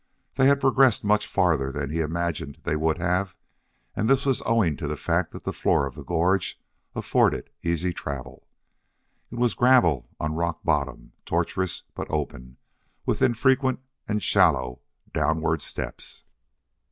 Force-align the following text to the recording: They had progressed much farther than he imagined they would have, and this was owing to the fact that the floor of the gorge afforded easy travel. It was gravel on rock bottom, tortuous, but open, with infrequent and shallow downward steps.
They 0.33 0.47
had 0.47 0.59
progressed 0.59 1.03
much 1.03 1.27
farther 1.27 1.71
than 1.71 1.91
he 1.91 1.99
imagined 2.01 2.57
they 2.63 2.75
would 2.75 2.97
have, 2.97 3.35
and 3.95 4.09
this 4.09 4.25
was 4.25 4.41
owing 4.47 4.75
to 4.77 4.87
the 4.87 4.97
fact 4.97 5.31
that 5.31 5.43
the 5.43 5.53
floor 5.53 5.85
of 5.85 5.93
the 5.93 6.03
gorge 6.03 6.59
afforded 6.95 7.51
easy 7.61 7.93
travel. 7.93 8.47
It 9.29 9.37
was 9.37 9.53
gravel 9.53 10.09
on 10.19 10.33
rock 10.33 10.61
bottom, 10.63 11.11
tortuous, 11.23 11.83
but 11.93 12.09
open, 12.09 12.57
with 13.05 13.21
infrequent 13.21 13.79
and 14.07 14.23
shallow 14.23 14.79
downward 15.13 15.61
steps. 15.61 16.23